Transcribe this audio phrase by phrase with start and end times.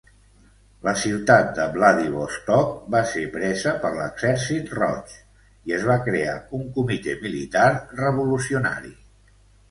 [0.85, 5.11] La ciutat de Vladivostok va ser presa per l'Exèrcit Roig
[5.71, 7.67] i es va crear un Comitè Militar
[8.01, 8.91] Revolucionari.